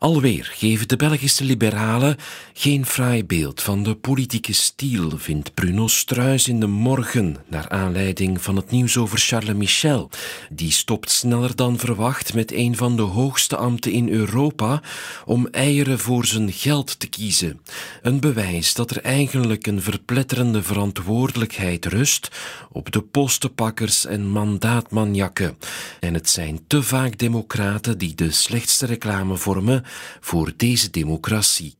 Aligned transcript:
Alweer 0.00 0.50
geven 0.54 0.88
de 0.88 0.96
Belgische 0.96 1.44
liberalen 1.44 2.16
geen 2.52 2.86
fraai 2.86 3.24
beeld 3.24 3.62
van 3.62 3.82
de 3.82 3.94
politieke 3.94 4.52
stiel, 4.52 5.10
vindt 5.16 5.54
Bruno 5.54 5.86
Struis 5.86 6.48
in 6.48 6.60
de 6.60 6.66
morgen, 6.66 7.36
naar 7.46 7.68
aanleiding 7.68 8.42
van 8.42 8.56
het 8.56 8.70
nieuws 8.70 8.96
over 8.96 9.18
Charles 9.18 9.54
Michel. 9.54 10.10
Die 10.50 10.70
stopt 10.72 11.10
sneller 11.10 11.56
dan 11.56 11.78
verwacht 11.78 12.34
met 12.34 12.52
een 12.52 12.76
van 12.76 12.96
de 12.96 13.02
hoogste 13.02 13.56
ambten 13.56 13.92
in 13.92 14.08
Europa 14.08 14.82
om 15.24 15.46
eieren 15.46 15.98
voor 15.98 16.26
zijn 16.26 16.52
geld 16.52 17.00
te 17.00 17.06
kiezen. 17.06 17.60
Een 18.02 18.20
bewijs 18.20 18.74
dat 18.74 18.90
er 18.90 19.02
eigenlijk 19.02 19.66
een 19.66 19.82
verpletterende 19.82 20.62
verantwoordelijkheid 20.62 21.86
rust 21.86 22.30
op 22.72 22.92
de 22.92 23.02
postenpakkers 23.02 24.06
en 24.06 24.26
mandaatmanjakken. 24.26 25.58
En 26.00 26.14
het 26.14 26.28
zijn 26.28 26.60
te 26.66 26.82
vaak 26.82 27.18
democraten 27.18 27.98
die 27.98 28.14
de 28.14 28.30
slechtste 28.30 28.86
reclame 28.86 29.36
vormen 29.36 29.86
voor 30.20 30.52
deze 30.56 30.90
democratie. 30.90 31.76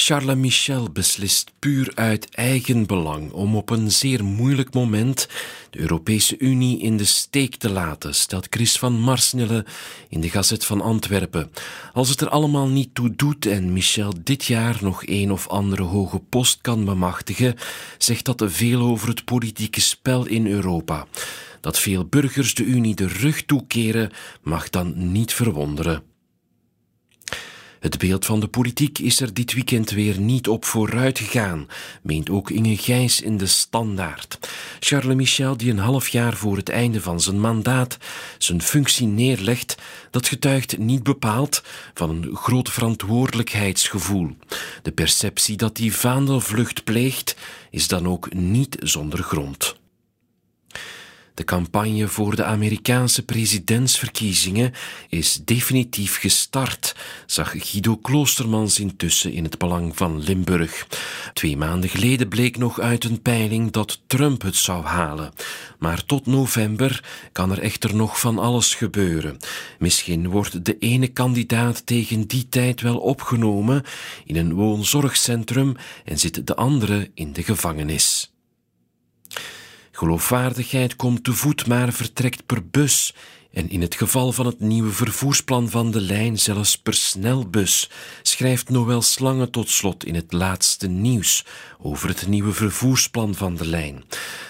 Charles 0.00 0.36
Michel 0.36 0.90
beslist 0.90 1.52
puur 1.58 1.92
uit 1.94 2.28
eigen 2.34 2.86
belang 2.86 3.32
om 3.32 3.56
op 3.56 3.70
een 3.70 3.90
zeer 3.92 4.24
moeilijk 4.24 4.74
moment 4.74 5.28
de 5.70 5.78
Europese 5.78 6.38
Unie 6.38 6.80
in 6.80 6.96
de 6.96 7.04
steek 7.04 7.56
te 7.56 7.70
laten, 7.70 8.14
stelt 8.14 8.46
Chris 8.50 8.78
van 8.78 9.00
Marsnelle 9.00 9.64
in 10.08 10.20
de 10.20 10.30
Gazet 10.30 10.64
van 10.64 10.80
Antwerpen. 10.80 11.50
Als 11.92 12.08
het 12.08 12.20
er 12.20 12.28
allemaal 12.28 12.68
niet 12.68 12.94
toe 12.94 13.16
doet 13.16 13.46
en 13.46 13.72
Michel 13.72 14.12
dit 14.22 14.44
jaar 14.44 14.78
nog 14.80 15.06
een 15.06 15.32
of 15.32 15.48
andere 15.48 15.82
hoge 15.82 16.18
post 16.18 16.58
kan 16.60 16.84
bemachtigen, 16.84 17.54
zegt 17.98 18.24
dat 18.24 18.42
veel 18.46 18.80
over 18.80 19.08
het 19.08 19.24
politieke 19.24 19.80
spel 19.80 20.26
in 20.26 20.46
Europa. 20.46 21.06
Dat 21.60 21.78
veel 21.78 22.04
burgers 22.04 22.54
de 22.54 22.64
Unie 22.64 22.94
de 22.94 23.06
rug 23.06 23.44
toekeren, 23.44 24.10
mag 24.42 24.70
dan 24.70 25.12
niet 25.12 25.32
verwonderen. 25.32 26.02
Het 27.88 27.98
beeld 27.98 28.26
van 28.26 28.40
de 28.40 28.48
politiek 28.48 28.98
is 28.98 29.20
er 29.20 29.34
dit 29.34 29.54
weekend 29.54 29.90
weer 29.90 30.18
niet 30.18 30.48
op 30.48 30.64
vooruit 30.64 31.18
gegaan, 31.18 31.66
meent 32.02 32.30
ook 32.30 32.50
Inge 32.50 32.76
Gijs 32.76 33.20
in 33.20 33.36
de 33.36 33.46
Standaard. 33.46 34.38
Charles 34.80 35.14
Michel, 35.14 35.56
die 35.56 35.70
een 35.70 35.78
half 35.78 36.08
jaar 36.08 36.36
voor 36.36 36.56
het 36.56 36.68
einde 36.68 37.00
van 37.00 37.20
zijn 37.20 37.40
mandaat 37.40 37.98
zijn 38.38 38.62
functie 38.62 39.06
neerlegt, 39.06 39.74
dat 40.10 40.28
getuigt 40.28 40.78
niet 40.78 41.02
bepaald 41.02 41.62
van 41.94 42.10
een 42.10 42.36
groot 42.36 42.70
verantwoordelijkheidsgevoel. 42.70 44.36
De 44.82 44.92
perceptie 44.92 45.56
dat 45.56 45.76
die 45.76 45.94
vaandelvlucht 45.94 46.84
pleegt, 46.84 47.36
is 47.70 47.88
dan 47.88 48.08
ook 48.08 48.32
niet 48.34 48.76
zonder 48.80 49.22
grond. 49.22 49.76
De 51.38 51.44
campagne 51.44 52.08
voor 52.08 52.36
de 52.36 52.44
Amerikaanse 52.44 53.24
presidentsverkiezingen 53.24 54.72
is 55.08 55.40
definitief 55.44 56.18
gestart, 56.18 56.96
zag 57.26 57.54
Guido 57.56 57.96
Kloostermans 57.96 58.78
intussen 58.78 59.32
in 59.32 59.44
het 59.44 59.58
Belang 59.58 59.96
van 59.96 60.20
Limburg. 60.20 60.86
Twee 61.32 61.56
maanden 61.56 61.90
geleden 61.90 62.28
bleek 62.28 62.56
nog 62.56 62.80
uit 62.80 63.04
een 63.04 63.22
peiling 63.22 63.70
dat 63.70 64.00
Trump 64.06 64.42
het 64.42 64.56
zou 64.56 64.84
halen. 64.84 65.32
Maar 65.78 66.04
tot 66.04 66.26
november 66.26 67.04
kan 67.32 67.50
er 67.50 67.60
echter 67.60 67.94
nog 67.94 68.20
van 68.20 68.38
alles 68.38 68.74
gebeuren. 68.74 69.36
Misschien 69.78 70.28
wordt 70.28 70.64
de 70.64 70.78
ene 70.78 71.08
kandidaat 71.08 71.86
tegen 71.86 72.26
die 72.26 72.48
tijd 72.48 72.80
wel 72.80 72.98
opgenomen 72.98 73.82
in 74.24 74.36
een 74.36 74.54
woonzorgcentrum 74.54 75.76
en 76.04 76.18
zit 76.18 76.46
de 76.46 76.56
andere 76.56 77.10
in 77.14 77.32
de 77.32 77.42
gevangenis. 77.42 78.32
Geloofwaardigheid 79.98 80.96
komt 80.96 81.24
te 81.24 81.32
voet, 81.32 81.66
maar 81.66 81.92
vertrekt 81.92 82.46
per 82.46 82.68
bus. 82.70 83.14
En 83.52 83.70
in 83.70 83.80
het 83.80 83.94
geval 83.94 84.32
van 84.32 84.46
het 84.46 84.60
nieuwe 84.60 84.92
vervoersplan 84.92 85.70
van 85.70 85.90
de 85.90 86.00
lijn 86.00 86.38
zelfs 86.38 86.78
per 86.78 86.94
snelbus, 86.94 87.90
schrijft 88.22 88.68
Noël 88.68 89.02
Slange 89.02 89.50
tot 89.50 89.68
slot 89.68 90.04
in 90.04 90.14
het 90.14 90.32
laatste 90.32 90.88
nieuws 90.88 91.44
over 91.78 92.08
het 92.08 92.26
nieuwe 92.26 92.52
vervoersplan 92.52 93.34
van 93.34 93.56
de 93.56 93.66
lijn. 93.66 94.04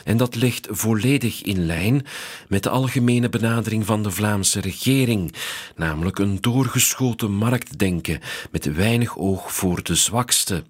En 0.05 0.16
dat 0.16 0.34
ligt 0.34 0.67
volledig 0.70 1.42
in 1.42 1.67
lijn 1.67 2.06
met 2.48 2.62
de 2.62 2.68
algemene 2.68 3.28
benadering 3.28 3.86
van 3.86 4.02
de 4.02 4.11
Vlaamse 4.11 4.61
regering, 4.61 5.34
namelijk 5.77 6.18
een 6.18 6.40
doorgeschoten 6.40 7.33
marktdenken 7.33 8.20
met 8.50 8.74
weinig 8.74 9.18
oog 9.18 9.55
voor 9.55 9.83
de 9.83 9.94
zwakste. 9.94 10.64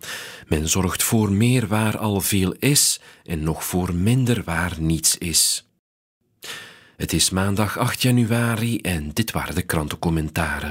Men 0.49 0.69
zorgt 0.69 1.03
voor 1.03 1.33
meer 1.33 1.67
waar 1.67 1.99
al 1.99 2.21
veel 2.21 2.55
is 2.59 3.01
en 3.25 3.43
nog 3.43 3.65
voor 3.65 3.95
minder 3.95 4.43
waar 4.45 4.77
niets 4.79 5.19
is. 5.19 5.68
Het 6.99 7.13
is 7.13 7.31
maandag 7.31 7.79
8 7.79 8.03
januari 8.03 8.79
en 8.79 9.11
dit 9.13 9.33
waren 9.33 9.55
de 9.55 9.63
krantencommentaren. 9.63 10.67